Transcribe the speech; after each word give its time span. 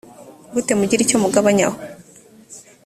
gut 0.53 0.67
mugire 0.79 1.01
icyo 1.03 1.17
mugabanyaho 1.23 1.77